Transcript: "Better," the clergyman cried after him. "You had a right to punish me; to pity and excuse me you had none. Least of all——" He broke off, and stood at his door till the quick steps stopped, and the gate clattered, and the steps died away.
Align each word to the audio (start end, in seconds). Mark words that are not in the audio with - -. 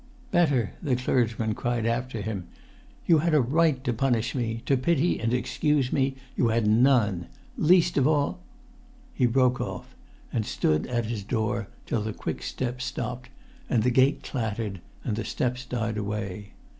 "Better," 0.31 0.73
the 0.81 0.95
clergyman 0.95 1.53
cried 1.53 1.85
after 1.85 2.21
him. 2.21 2.47
"You 3.05 3.19
had 3.19 3.35
a 3.35 3.39
right 3.39 3.83
to 3.83 3.93
punish 3.93 4.33
me; 4.33 4.63
to 4.65 4.75
pity 4.75 5.19
and 5.19 5.31
excuse 5.31 5.93
me 5.93 6.15
you 6.35 6.47
had 6.47 6.65
none. 6.65 7.27
Least 7.55 7.97
of 7.99 8.07
all——" 8.07 8.39
He 9.13 9.27
broke 9.27 9.61
off, 9.61 9.93
and 10.33 10.43
stood 10.43 10.87
at 10.87 11.05
his 11.05 11.21
door 11.23 11.67
till 11.85 12.01
the 12.01 12.13
quick 12.13 12.41
steps 12.41 12.83
stopped, 12.83 13.29
and 13.69 13.83
the 13.83 13.91
gate 13.91 14.23
clattered, 14.23 14.81
and 15.03 15.15
the 15.15 15.23
steps 15.23 15.65
died 15.65 15.99
away. 15.99 16.53